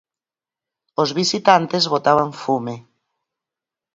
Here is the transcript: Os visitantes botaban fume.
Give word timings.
Os 1.01 1.09
visitantes 1.19 1.83
botaban 1.93 2.29
fume. 2.41 2.75